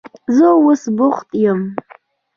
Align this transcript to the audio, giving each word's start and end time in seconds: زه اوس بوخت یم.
زه 0.35 0.47
اوس 0.61 0.83
بوخت 0.97 1.29
یم. 1.43 1.59